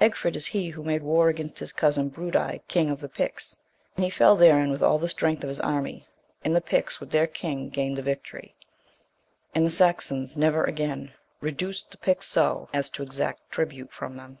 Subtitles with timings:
[0.00, 3.58] Egfrid is he who made war against his cousin Brudei, king of the Picts,
[3.94, 6.06] and he fell therein with all the strength of his army,
[6.42, 8.54] and the Picts with their king gained the victory;
[9.54, 11.12] and the Saxons never again
[11.42, 14.38] reduced the Picts so as to exact tribute from them.